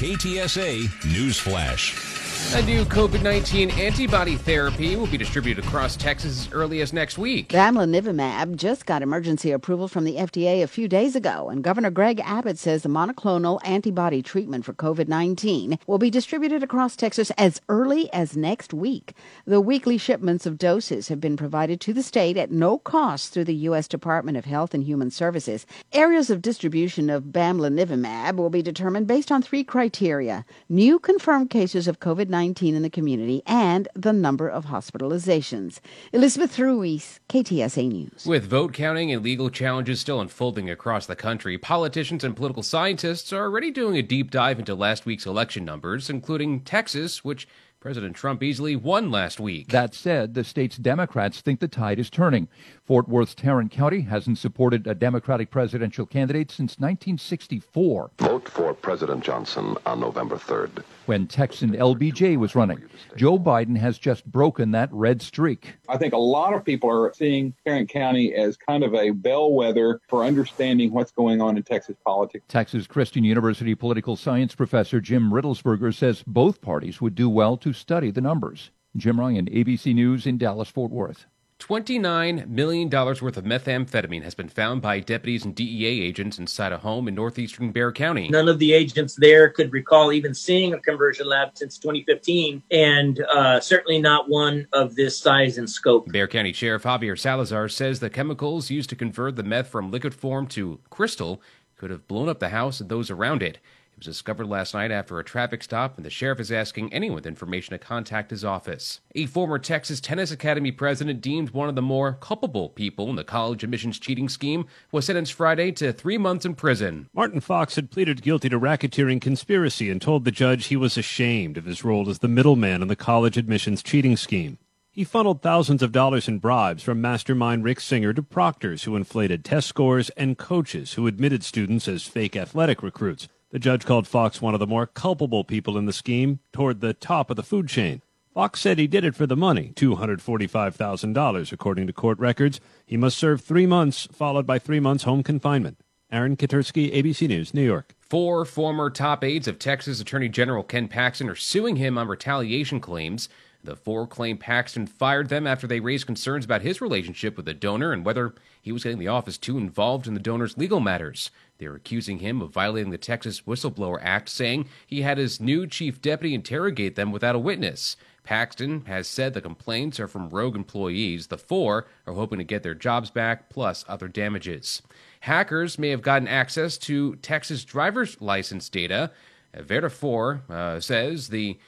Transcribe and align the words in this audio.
KTSA 0.00 0.88
News 1.12 1.38
Flash. 1.38 2.09
A 2.52 2.62
new 2.62 2.84
COVID 2.84 3.22
19 3.22 3.70
antibody 3.70 4.34
therapy 4.34 4.96
will 4.96 5.06
be 5.06 5.16
distributed 5.16 5.64
across 5.64 5.96
Texas 5.96 6.48
as 6.48 6.52
early 6.52 6.80
as 6.80 6.92
next 6.92 7.16
week. 7.16 7.50
Bamlanivimab 7.50 8.56
just 8.56 8.86
got 8.86 9.02
emergency 9.02 9.52
approval 9.52 9.86
from 9.86 10.02
the 10.02 10.16
FDA 10.16 10.60
a 10.60 10.66
few 10.66 10.88
days 10.88 11.14
ago, 11.14 11.48
and 11.48 11.62
Governor 11.62 11.90
Greg 11.90 12.20
Abbott 12.24 12.58
says 12.58 12.82
the 12.82 12.88
monoclonal 12.88 13.60
antibody 13.62 14.20
treatment 14.20 14.64
for 14.64 14.72
COVID 14.72 15.06
19 15.06 15.78
will 15.86 15.98
be 15.98 16.10
distributed 16.10 16.64
across 16.64 16.96
Texas 16.96 17.30
as 17.38 17.60
early 17.68 18.12
as 18.12 18.36
next 18.36 18.74
week. 18.74 19.14
The 19.44 19.60
weekly 19.60 19.96
shipments 19.96 20.44
of 20.44 20.58
doses 20.58 21.06
have 21.06 21.20
been 21.20 21.36
provided 21.36 21.80
to 21.82 21.92
the 21.92 22.02
state 22.02 22.36
at 22.36 22.50
no 22.50 22.78
cost 22.78 23.32
through 23.32 23.44
the 23.44 23.54
U.S. 23.54 23.86
Department 23.86 24.36
of 24.36 24.44
Health 24.44 24.74
and 24.74 24.82
Human 24.82 25.12
Services. 25.12 25.66
Areas 25.92 26.30
of 26.30 26.42
distribution 26.42 27.10
of 27.10 27.26
Bamlanivimab 27.26 28.34
will 28.34 28.50
be 28.50 28.60
determined 28.62 29.06
based 29.06 29.30
on 29.30 29.40
three 29.40 29.62
criteria 29.62 30.44
new 30.68 30.98
confirmed 30.98 31.48
cases 31.48 31.86
of 31.86 32.00
COVID 32.00 32.28
19 32.28 32.29
in 32.30 32.82
the 32.82 32.90
community 32.90 33.42
and 33.44 33.88
the 33.94 34.12
number 34.12 34.48
of 34.48 34.66
hospitalizations. 34.66 35.80
Elizabeth 36.12 36.58
Ruiz, 36.58 37.18
KTSA 37.28 37.90
News. 37.90 38.24
With 38.24 38.46
vote 38.46 38.72
counting 38.72 39.12
and 39.12 39.22
legal 39.22 39.50
challenges 39.50 40.00
still 40.00 40.20
unfolding 40.20 40.70
across 40.70 41.06
the 41.06 41.16
country, 41.16 41.58
politicians 41.58 42.22
and 42.22 42.36
political 42.36 42.62
scientists 42.62 43.32
are 43.32 43.42
already 43.42 43.70
doing 43.70 43.96
a 43.96 44.02
deep 44.02 44.30
dive 44.30 44.60
into 44.60 44.74
last 44.74 45.06
week's 45.06 45.26
election 45.26 45.64
numbers, 45.64 46.08
including 46.08 46.60
Texas, 46.60 47.24
which 47.24 47.48
President 47.80 48.14
Trump 48.14 48.42
easily 48.42 48.76
won 48.76 49.10
last 49.10 49.40
week. 49.40 49.68
That 49.68 49.94
said, 49.94 50.34
the 50.34 50.44
state's 50.44 50.76
Democrats 50.76 51.40
think 51.40 51.60
the 51.60 51.68
tide 51.68 51.98
is 51.98 52.10
turning. 52.10 52.46
Fort 52.84 53.08
Worth's 53.08 53.34
Tarrant 53.34 53.70
County 53.70 54.02
hasn't 54.02 54.36
supported 54.36 54.86
a 54.86 54.94
Democratic 54.94 55.50
presidential 55.50 56.04
candidate 56.04 56.50
since 56.50 56.72
1964. 56.72 58.10
Vote 58.18 58.48
for 58.50 58.74
President 58.74 59.24
Johnson 59.24 59.78
on 59.86 59.98
November 59.98 60.36
3rd. 60.36 60.84
When 61.06 61.26
Texan 61.26 61.70
LBJ 61.70 62.36
was 62.36 62.54
running, 62.54 62.82
Joe 63.16 63.38
Biden 63.38 63.78
has 63.78 63.98
just 63.98 64.26
broken 64.26 64.72
that 64.72 64.92
red 64.92 65.22
streak. 65.22 65.74
I 65.88 65.96
think 65.96 66.12
a 66.12 66.18
lot 66.18 66.52
of 66.52 66.64
people 66.64 66.90
are 66.90 67.12
seeing 67.14 67.54
Tarrant 67.64 67.88
County 67.88 68.34
as 68.34 68.58
kind 68.58 68.84
of 68.84 68.94
a 68.94 69.10
bellwether 69.10 70.02
for 70.06 70.24
understanding 70.24 70.92
what's 70.92 71.12
going 71.12 71.40
on 71.40 71.56
in 71.56 71.62
Texas 71.62 71.96
politics. 72.04 72.44
Texas 72.48 72.86
Christian 72.86 73.24
University 73.24 73.74
political 73.74 74.16
science 74.16 74.54
professor 74.54 75.00
Jim 75.00 75.32
Riddlesperger 75.32 75.94
says 75.94 76.22
both 76.26 76.60
parties 76.60 77.00
would 77.00 77.14
do 77.14 77.28
well 77.30 77.56
to 77.56 77.69
study 77.72 78.10
the 78.10 78.20
numbers. 78.20 78.70
Jim 78.96 79.20
Ryan, 79.20 79.46
ABC 79.46 79.94
News 79.94 80.26
in 80.26 80.38
Dallas, 80.38 80.68
Fort 80.68 80.90
Worth. 80.90 81.26
$29 81.60 82.48
million 82.48 82.88
worth 82.88 83.36
of 83.36 83.44
methamphetamine 83.44 84.22
has 84.22 84.34
been 84.34 84.48
found 84.48 84.80
by 84.80 84.98
deputies 84.98 85.44
and 85.44 85.54
DEA 85.54 86.02
agents 86.02 86.38
inside 86.38 86.72
a 86.72 86.78
home 86.78 87.06
in 87.06 87.14
northeastern 87.14 87.70
Bexar 87.70 87.92
County. 87.92 88.28
None 88.30 88.48
of 88.48 88.58
the 88.58 88.72
agents 88.72 89.14
there 89.14 89.50
could 89.50 89.70
recall 89.72 90.10
even 90.12 90.34
seeing 90.34 90.72
a 90.72 90.80
conversion 90.80 91.28
lab 91.28 91.50
since 91.54 91.76
2015, 91.76 92.62
and 92.70 93.20
uh, 93.32 93.60
certainly 93.60 94.00
not 94.00 94.28
one 94.28 94.66
of 94.72 94.96
this 94.96 95.18
size 95.18 95.58
and 95.58 95.68
scope. 95.68 96.06
Bexar 96.06 96.28
County 96.28 96.52
Sheriff 96.52 96.84
Javier 96.84 97.18
Salazar 97.18 97.68
says 97.68 98.00
the 98.00 98.10
chemicals 98.10 98.70
used 98.70 98.88
to 98.88 98.96
convert 98.96 99.36
the 99.36 99.42
meth 99.42 99.68
from 99.68 99.90
liquid 99.90 100.14
form 100.14 100.46
to 100.48 100.80
crystal 100.88 101.42
could 101.76 101.90
have 101.90 102.08
blown 102.08 102.28
up 102.28 102.40
the 102.40 102.50
house 102.50 102.80
and 102.80 102.90
those 102.90 103.10
around 103.10 103.42
it 103.42 103.58
was 104.00 104.16
discovered 104.16 104.46
last 104.46 104.72
night 104.72 104.90
after 104.90 105.18
a 105.18 105.24
traffic 105.24 105.62
stop, 105.62 105.96
and 105.96 106.06
the 106.06 106.10
sheriff 106.10 106.40
is 106.40 106.50
asking 106.50 106.92
anyone 106.92 107.16
with 107.16 107.26
information 107.26 107.72
to 107.72 107.78
contact 107.78 108.30
his 108.30 108.44
office. 108.44 109.00
A 109.14 109.26
former 109.26 109.58
Texas 109.58 110.00
Tennis 110.00 110.30
Academy 110.30 110.72
president 110.72 111.20
deemed 111.20 111.50
one 111.50 111.68
of 111.68 111.74
the 111.74 111.82
more 111.82 112.14
culpable 112.14 112.70
people 112.70 113.10
in 113.10 113.16
the 113.16 113.24
college 113.24 113.62
admissions 113.62 113.98
cheating 113.98 114.28
scheme 114.28 114.66
was 114.90 115.04
sentenced 115.04 115.34
Friday 115.34 115.70
to 115.72 115.92
three 115.92 116.16
months 116.16 116.46
in 116.46 116.54
prison. 116.54 117.08
Martin 117.12 117.40
Fox 117.40 117.76
had 117.76 117.90
pleaded 117.90 118.22
guilty 118.22 118.48
to 118.48 118.58
racketeering 118.58 119.20
conspiracy 119.20 119.90
and 119.90 120.00
told 120.00 120.24
the 120.24 120.30
judge 120.30 120.66
he 120.66 120.76
was 120.76 120.96
ashamed 120.96 121.58
of 121.58 121.66
his 121.66 121.84
role 121.84 122.08
as 122.08 122.20
the 122.20 122.28
middleman 122.28 122.82
in 122.82 122.88
the 122.88 122.96
college 122.96 123.36
admissions 123.36 123.82
cheating 123.82 124.16
scheme. 124.16 124.56
He 124.92 125.04
funneled 125.04 125.40
thousands 125.40 125.82
of 125.82 125.92
dollars 125.92 126.26
in 126.26 126.38
bribes 126.38 126.82
from 126.82 127.00
mastermind 127.00 127.64
Rick 127.64 127.80
Singer 127.80 128.12
to 128.12 128.22
proctors 128.22 128.84
who 128.84 128.96
inflated 128.96 129.44
test 129.44 129.68
scores 129.68 130.08
and 130.10 130.36
coaches 130.36 130.94
who 130.94 131.06
admitted 131.06 131.44
students 131.44 131.86
as 131.86 132.02
fake 132.04 132.34
athletic 132.34 132.82
recruits. 132.82 133.28
The 133.50 133.58
judge 133.58 133.84
called 133.84 134.06
Fox 134.06 134.40
one 134.40 134.54
of 134.54 134.60
the 134.60 134.66
more 134.66 134.86
culpable 134.86 135.42
people 135.42 135.76
in 135.76 135.86
the 135.86 135.92
scheme 135.92 136.38
toward 136.52 136.80
the 136.80 136.94
top 136.94 137.30
of 137.30 137.36
the 137.36 137.42
food 137.42 137.68
chain. 137.68 138.00
Fox 138.32 138.60
said 138.60 138.78
he 138.78 138.86
did 138.86 139.04
it 139.04 139.16
for 139.16 139.26
the 139.26 139.36
money, 139.36 139.72
$245,000, 139.74 141.52
according 141.52 141.88
to 141.88 141.92
court 141.92 142.16
records. 142.20 142.60
He 142.86 142.96
must 142.96 143.18
serve 143.18 143.40
three 143.40 143.66
months, 143.66 144.06
followed 144.12 144.46
by 144.46 144.60
three 144.60 144.78
months 144.78 145.02
home 145.02 145.24
confinement. 145.24 145.80
Aaron 146.12 146.36
Katersky, 146.36 146.94
ABC 146.94 147.26
News, 147.26 147.52
New 147.52 147.64
York. 147.64 147.96
Four 147.98 148.44
former 148.44 148.88
top 148.88 149.24
aides 149.24 149.48
of 149.48 149.58
Texas 149.58 150.00
Attorney 150.00 150.28
General 150.28 150.62
Ken 150.62 150.86
Paxton 150.86 151.28
are 151.28 151.34
suing 151.34 151.74
him 151.74 151.98
on 151.98 152.06
retaliation 152.06 152.80
claims. 152.80 153.28
The 153.62 153.76
four 153.76 154.06
claim 154.06 154.38
Paxton 154.38 154.86
fired 154.86 155.28
them 155.28 155.46
after 155.46 155.66
they 155.66 155.80
raised 155.80 156.06
concerns 156.06 156.46
about 156.46 156.62
his 156.62 156.80
relationship 156.80 157.36
with 157.36 157.44
the 157.44 157.52
donor 157.52 157.92
and 157.92 158.04
whether 158.04 158.34
he 158.60 158.72
was 158.72 158.84
getting 158.84 158.98
the 158.98 159.08
office 159.08 159.36
too 159.36 159.58
involved 159.58 160.06
in 160.06 160.14
the 160.14 160.20
donor's 160.20 160.56
legal 160.56 160.80
matters. 160.80 161.30
They're 161.58 161.74
accusing 161.74 162.20
him 162.20 162.40
of 162.40 162.52
violating 162.52 162.90
the 162.90 162.96
Texas 162.98 163.42
Whistleblower 163.42 163.98
Act, 164.00 164.30
saying 164.30 164.66
he 164.86 165.02
had 165.02 165.18
his 165.18 165.40
new 165.40 165.66
chief 165.66 166.00
deputy 166.00 166.34
interrogate 166.34 166.96
them 166.96 167.12
without 167.12 167.34
a 167.34 167.38
witness. 167.38 167.96
Paxton 168.24 168.86
has 168.86 169.06
said 169.06 169.34
the 169.34 169.40
complaints 169.40 170.00
are 170.00 170.08
from 170.08 170.30
rogue 170.30 170.56
employees. 170.56 171.26
The 171.26 171.38
four 171.38 171.86
are 172.06 172.14
hoping 172.14 172.38
to 172.38 172.44
get 172.44 172.62
their 172.62 172.74
jobs 172.74 173.10
back, 173.10 173.50
plus 173.50 173.84
other 173.88 174.08
damages. 174.08 174.82
Hackers 175.20 175.78
may 175.78 175.90
have 175.90 176.02
gotten 176.02 176.28
access 176.28 176.78
to 176.78 177.16
Texas 177.16 177.64
driver's 177.64 178.20
license 178.22 178.68
data. 178.68 179.10
Vertafore 179.54 180.48
uh, 180.48 180.80
says 180.80 181.28
the 181.28 181.58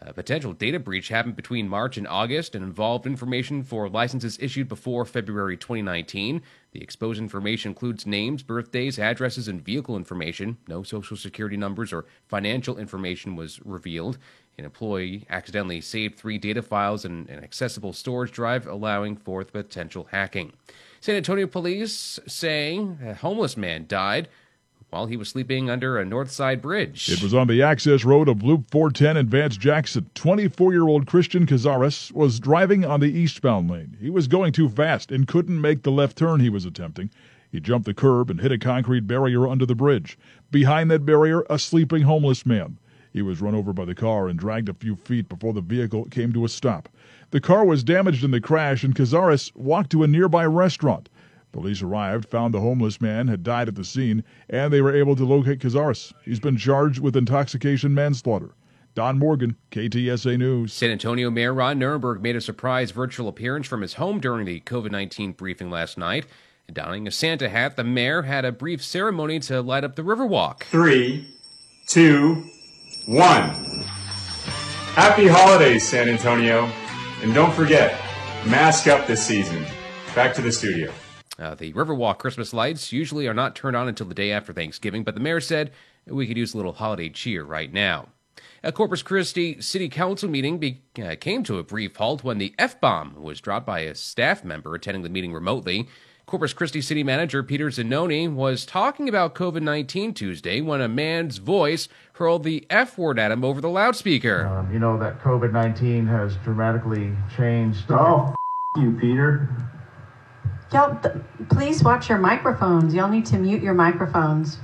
a 0.00 0.12
potential 0.12 0.52
data 0.52 0.78
breach 0.78 1.08
happened 1.08 1.36
between 1.36 1.68
March 1.68 1.96
and 1.96 2.06
August 2.06 2.54
and 2.54 2.62
involved 2.62 3.06
information 3.06 3.62
for 3.62 3.88
licenses 3.88 4.38
issued 4.40 4.68
before 4.68 5.04
February 5.04 5.56
2019. 5.56 6.42
The 6.72 6.82
exposed 6.82 7.18
information 7.18 7.70
includes 7.70 8.06
names, 8.06 8.42
birthdays, 8.42 8.98
addresses, 8.98 9.48
and 9.48 9.64
vehicle 9.64 9.96
information. 9.96 10.58
No 10.68 10.82
social 10.82 11.16
security 11.16 11.56
numbers 11.56 11.92
or 11.92 12.04
financial 12.28 12.78
information 12.78 13.36
was 13.36 13.64
revealed. 13.64 14.18
An 14.58 14.64
employee 14.64 15.26
accidentally 15.30 15.80
saved 15.80 16.18
three 16.18 16.38
data 16.38 16.62
files 16.62 17.04
in 17.04 17.26
an 17.28 17.42
accessible 17.42 17.92
storage 17.92 18.32
drive, 18.32 18.66
allowing 18.66 19.16
for 19.16 19.44
potential 19.44 20.08
hacking. 20.10 20.52
San 21.00 21.16
Antonio 21.16 21.46
police 21.46 22.18
saying 22.26 22.98
a 23.02 23.14
homeless 23.14 23.56
man 23.56 23.86
died 23.86 24.28
while 24.90 25.06
he 25.06 25.16
was 25.16 25.28
sleeping 25.28 25.68
under 25.68 25.98
a 25.98 26.04
North 26.04 26.30
Side 26.30 26.62
bridge. 26.62 27.08
It 27.10 27.22
was 27.22 27.34
on 27.34 27.48
the 27.48 27.62
access 27.62 28.04
road 28.04 28.28
of 28.28 28.42
Loop 28.42 28.70
410 28.70 29.16
in 29.16 29.28
Vance 29.28 29.56
Jackson. 29.56 30.08
24 30.14 30.72
year 30.72 30.86
old 30.86 31.06
Christian 31.06 31.46
Cazares 31.46 32.12
was 32.12 32.40
driving 32.40 32.84
on 32.84 33.00
the 33.00 33.10
eastbound 33.10 33.70
lane. 33.70 33.96
He 34.00 34.10
was 34.10 34.28
going 34.28 34.52
too 34.52 34.68
fast 34.68 35.10
and 35.10 35.26
couldn't 35.26 35.60
make 35.60 35.82
the 35.82 35.90
left 35.90 36.16
turn 36.16 36.40
he 36.40 36.50
was 36.50 36.64
attempting. 36.64 37.10
He 37.50 37.60
jumped 37.60 37.86
the 37.86 37.94
curb 37.94 38.30
and 38.30 38.40
hit 38.40 38.52
a 38.52 38.58
concrete 38.58 39.06
barrier 39.06 39.46
under 39.46 39.66
the 39.66 39.74
bridge. 39.74 40.18
Behind 40.50 40.90
that 40.90 41.06
barrier, 41.06 41.44
a 41.50 41.58
sleeping 41.58 42.02
homeless 42.02 42.46
man. 42.46 42.78
He 43.12 43.22
was 43.22 43.40
run 43.40 43.54
over 43.54 43.72
by 43.72 43.86
the 43.86 43.94
car 43.94 44.28
and 44.28 44.38
dragged 44.38 44.68
a 44.68 44.74
few 44.74 44.94
feet 44.94 45.28
before 45.28 45.54
the 45.54 45.62
vehicle 45.62 46.04
came 46.06 46.32
to 46.34 46.44
a 46.44 46.48
stop. 46.48 46.88
The 47.30 47.40
car 47.40 47.64
was 47.64 47.82
damaged 47.82 48.22
in 48.22 48.30
the 48.30 48.40
crash, 48.40 48.84
and 48.84 48.94
Cazares 48.94 49.52
walked 49.56 49.90
to 49.90 50.02
a 50.02 50.06
nearby 50.06 50.44
restaurant. 50.44 51.08
Police 51.56 51.80
arrived, 51.80 52.28
found 52.28 52.52
the 52.52 52.60
homeless 52.60 53.00
man 53.00 53.28
had 53.28 53.42
died 53.42 53.66
at 53.66 53.76
the 53.76 53.84
scene, 53.84 54.22
and 54.50 54.70
they 54.70 54.82
were 54.82 54.94
able 54.94 55.16
to 55.16 55.24
locate 55.24 55.58
Cazares. 55.58 56.12
He's 56.22 56.38
been 56.38 56.58
charged 56.58 57.00
with 57.00 57.16
intoxication 57.16 57.94
manslaughter. 57.94 58.50
Don 58.94 59.18
Morgan, 59.18 59.56
KTSA 59.70 60.36
News. 60.36 60.74
San 60.74 60.90
Antonio 60.90 61.30
Mayor 61.30 61.54
Ron 61.54 61.80
Nirenberg 61.80 62.20
made 62.20 62.36
a 62.36 62.42
surprise 62.42 62.90
virtual 62.90 63.26
appearance 63.26 63.66
from 63.66 63.80
his 63.80 63.94
home 63.94 64.20
during 64.20 64.44
the 64.44 64.60
COVID 64.60 64.90
19 64.90 65.32
briefing 65.32 65.70
last 65.70 65.96
night. 65.96 66.26
Donning 66.70 67.06
a 67.06 67.10
Santa 67.10 67.48
hat, 67.48 67.76
the 67.76 67.84
mayor 67.84 68.20
had 68.20 68.44
a 68.44 68.52
brief 68.52 68.84
ceremony 68.84 69.38
to 69.40 69.62
light 69.62 69.82
up 69.82 69.96
the 69.96 70.02
Riverwalk. 70.02 70.64
Three, 70.64 71.26
two, 71.88 72.44
one. 73.06 73.48
Happy 74.92 75.26
holidays, 75.26 75.88
San 75.88 76.10
Antonio. 76.10 76.70
And 77.22 77.32
don't 77.32 77.54
forget, 77.54 77.98
mask 78.44 78.88
up 78.88 79.06
this 79.06 79.24
season. 79.24 79.64
Back 80.14 80.34
to 80.34 80.42
the 80.42 80.52
studio. 80.52 80.92
Uh, 81.38 81.54
the 81.54 81.72
Riverwalk 81.74 82.18
Christmas 82.18 82.54
lights 82.54 82.92
usually 82.92 83.26
are 83.26 83.34
not 83.34 83.54
turned 83.54 83.76
on 83.76 83.88
until 83.88 84.06
the 84.06 84.14
day 84.14 84.32
after 84.32 84.52
Thanksgiving, 84.52 85.04
but 85.04 85.14
the 85.14 85.20
mayor 85.20 85.40
said 85.40 85.70
we 86.06 86.26
could 86.26 86.36
use 86.36 86.54
a 86.54 86.56
little 86.56 86.72
holiday 86.72 87.08
cheer 87.08 87.44
right 87.44 87.72
now. 87.72 88.08
A 88.62 88.72
Corpus 88.72 89.02
Christi 89.02 89.60
City 89.60 89.88
Council 89.88 90.28
meeting 90.28 90.58
be- 90.58 90.82
uh, 91.02 91.14
came 91.20 91.42
to 91.44 91.58
a 91.58 91.62
brief 91.62 91.96
halt 91.96 92.24
when 92.24 92.38
the 92.38 92.54
F 92.58 92.80
bomb 92.80 93.14
was 93.22 93.40
dropped 93.40 93.66
by 93.66 93.80
a 93.80 93.94
staff 93.94 94.44
member 94.44 94.74
attending 94.74 95.02
the 95.02 95.08
meeting 95.08 95.32
remotely. 95.32 95.88
Corpus 96.26 96.52
Christi 96.52 96.80
City 96.80 97.04
Manager 97.04 97.44
Peter 97.44 97.70
Zanoni 97.70 98.26
was 98.26 98.66
talking 98.66 99.08
about 99.08 99.36
COVID 99.36 99.62
19 99.62 100.12
Tuesday 100.12 100.60
when 100.60 100.80
a 100.80 100.88
man's 100.88 101.38
voice 101.38 101.88
hurled 102.14 102.42
the 102.42 102.66
F 102.68 102.98
word 102.98 103.18
at 103.18 103.30
him 103.30 103.44
over 103.44 103.60
the 103.60 103.68
loudspeaker. 103.68 104.46
Um, 104.46 104.72
you 104.72 104.80
know 104.80 104.98
that 104.98 105.20
COVID 105.20 105.52
19 105.52 106.06
has 106.08 106.34
dramatically 106.38 107.12
changed. 107.36 107.84
Oh, 107.90 108.30
f- 108.30 108.34
you, 108.82 108.98
Peter. 109.00 109.48
Y'all, 110.72 110.98
please 111.48 111.82
watch 111.84 112.08
your 112.08 112.18
microphones. 112.18 112.92
Y'all 112.92 113.08
need 113.08 113.24
to 113.26 113.38
mute 113.38 113.62
your 113.62 113.74
microphones. 113.74 114.58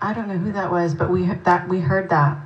I 0.00 0.14
don't 0.14 0.28
know 0.28 0.38
who 0.38 0.52
that 0.52 0.70
was, 0.70 0.94
but 0.94 1.10
we 1.10 1.26
that 1.26 1.68
we 1.68 1.80
heard 1.80 2.08
that. 2.10 2.38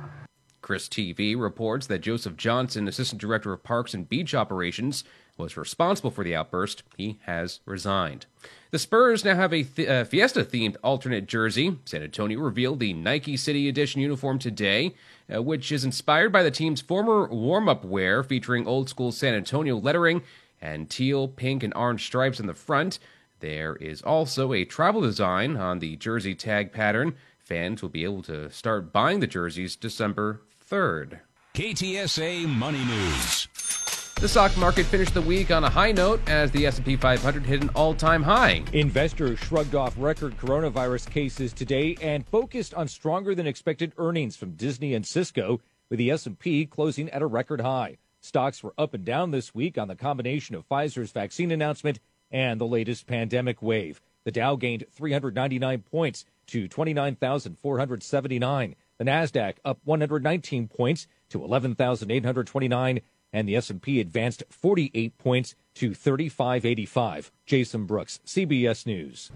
KRIS 0.63 0.89
TV 0.89 1.39
reports 1.39 1.87
that 1.87 1.99
Joseph 1.99 2.35
Johnson, 2.35 2.87
Assistant 2.87 3.21
Director 3.21 3.53
of 3.53 3.63
Parks 3.63 3.93
and 3.93 4.09
Beach 4.09 4.33
Operations, 4.35 5.03
was 5.37 5.55
responsible 5.55 6.09
for 6.09 6.23
the 6.23 6.35
outburst. 6.35 6.83
He 6.97 7.19
has 7.23 7.61
resigned. 7.65 8.25
The 8.71 8.79
Spurs 8.79 9.23
now 9.23 9.35
have 9.35 9.53
a 9.53 9.63
th- 9.63 9.87
uh, 9.87 10.03
Fiesta 10.03 10.43
themed 10.43 10.75
alternate 10.83 11.27
jersey. 11.27 11.77
San 11.85 12.03
Antonio 12.03 12.39
revealed 12.39 12.79
the 12.79 12.93
Nike 12.93 13.37
City 13.37 13.69
Edition 13.69 14.01
uniform 14.01 14.39
today, 14.39 14.93
uh, 15.33 15.41
which 15.41 15.71
is 15.71 15.85
inspired 15.85 16.31
by 16.33 16.43
the 16.43 16.51
team's 16.51 16.81
former 16.81 17.27
warm 17.27 17.69
up 17.69 17.85
wear 17.85 18.23
featuring 18.23 18.67
old 18.67 18.89
school 18.89 19.11
San 19.11 19.35
Antonio 19.35 19.77
lettering 19.77 20.23
and 20.61 20.89
teal, 20.89 21.27
pink, 21.27 21.63
and 21.63 21.73
orange 21.75 22.05
stripes 22.05 22.39
on 22.39 22.47
the 22.47 22.53
front. 22.53 22.99
There 23.39 23.75
is 23.75 24.01
also 24.01 24.53
a 24.53 24.65
travel 24.65 25.01
design 25.01 25.57
on 25.57 25.79
the 25.79 25.95
jersey 25.97 26.33
tag 26.33 26.71
pattern. 26.71 27.15
Fans 27.37 27.81
will 27.81 27.89
be 27.89 28.03
able 28.03 28.23
to 28.23 28.49
start 28.49 28.91
buying 28.91 29.19
the 29.19 29.27
jerseys 29.27 29.75
December 29.75 30.41
3rd. 30.69 31.19
KTSA 31.53 32.47
Money 32.47 32.83
News. 32.83 33.47
The 34.19 34.27
stock 34.27 34.57
market 34.57 34.87
finished 34.87 35.13
the 35.13 35.21
week 35.21 35.51
on 35.51 35.63
a 35.63 35.69
high 35.69 35.91
note 35.91 36.19
as 36.27 36.49
the 36.49 36.65
S&P 36.65 36.95
500 36.95 37.45
hit 37.45 37.61
an 37.61 37.69
all-time 37.75 38.23
high. 38.23 38.63
Investors 38.73 39.37
shrugged 39.37 39.75
off 39.75 39.93
record 39.95 40.35
coronavirus 40.37 41.11
cases 41.11 41.53
today 41.53 41.95
and 42.01 42.25
focused 42.25 42.73
on 42.73 42.87
stronger 42.87 43.35
than 43.35 43.45
expected 43.45 43.93
earnings 43.97 44.35
from 44.35 44.53
Disney 44.53 44.95
and 44.95 45.05
Cisco, 45.05 45.61
with 45.91 45.99
the 45.99 46.09
S&P 46.09 46.65
closing 46.65 47.11
at 47.11 47.21
a 47.21 47.27
record 47.27 47.61
high. 47.61 47.97
Stocks 48.27 48.61
were 48.61 48.73
up 48.77 48.93
and 48.93 49.05
down 49.05 49.31
this 49.31 49.55
week 49.55 49.77
on 49.77 49.87
the 49.87 49.95
combination 49.95 50.53
of 50.53 50.67
Pfizer's 50.67 51.13
vaccine 51.13 51.49
announcement 51.49 52.01
and 52.29 52.59
the 52.59 52.67
latest 52.67 53.07
pandemic 53.07 53.61
wave. 53.61 54.01
The 54.25 54.33
Dow 54.33 54.57
gained 54.57 54.83
399 54.91 55.83
points 55.83 56.25
to 56.47 56.67
29,479. 56.67 58.75
The 58.97 59.05
Nasdaq 59.05 59.53
up 59.63 59.79
119 59.85 60.67
points 60.67 61.07
to 61.29 61.41
11,829 61.41 62.99
and 63.31 63.47
the 63.47 63.55
S&P 63.55 64.01
advanced 64.01 64.43
48 64.49 65.17
points 65.17 65.55
to 65.75 65.93
3585. 65.93 67.31
Jason 67.45 67.85
Brooks, 67.85 68.19
CBS 68.25 68.85
News. 68.85 69.31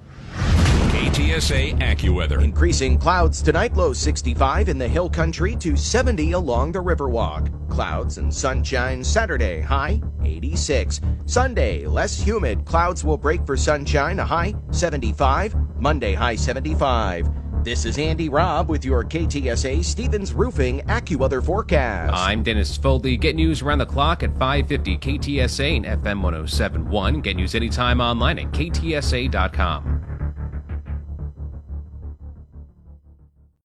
KTSA 1.01 1.79
AccuWeather. 1.79 2.43
Increasing 2.43 2.95
clouds 2.95 3.41
tonight, 3.41 3.75
low 3.75 3.91
65 3.91 4.69
in 4.69 4.77
the 4.77 4.87
hill 4.87 5.09
country 5.09 5.55
to 5.55 5.75
70 5.75 6.33
along 6.33 6.71
the 6.71 6.79
Riverwalk. 6.79 7.49
Clouds 7.71 8.19
and 8.19 8.31
sunshine 8.31 9.03
Saturday, 9.03 9.61
high 9.61 9.99
86. 10.23 11.01
Sunday, 11.25 11.87
less 11.87 12.21
humid. 12.21 12.65
Clouds 12.65 13.03
will 13.03 13.17
break 13.17 13.43
for 13.47 13.57
sunshine, 13.57 14.19
a 14.19 14.23
high 14.23 14.53
75. 14.69 15.55
Monday, 15.77 16.13
high 16.13 16.35
75. 16.35 17.27
This 17.63 17.85
is 17.85 17.97
Andy 17.97 18.29
Robb 18.29 18.69
with 18.69 18.85
your 18.85 19.03
KTSA 19.03 19.83
Stevens 19.83 20.33
Roofing 20.33 20.81
AccuWeather 20.81 21.43
forecast. 21.43 22.13
I'm 22.15 22.43
Dennis 22.43 22.77
Foley. 22.77 23.17
Get 23.17 23.35
news 23.35 23.63
around 23.63 23.79
the 23.79 23.87
clock 23.87 24.21
at 24.21 24.37
550 24.37 24.97
KTSA 24.99 25.77
and 25.77 25.85
FM 26.03 26.21
1071. 26.21 27.21
Get 27.21 27.37
news 27.37 27.55
anytime 27.55 27.99
online 27.99 28.37
at 28.37 28.51
ktsa.com. 28.51 30.10